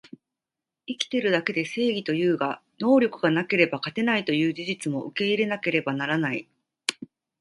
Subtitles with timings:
[0.87, 6.47] 生きてるだけで正義というが、能力がなければ勝てないという事実も受け入れなければならない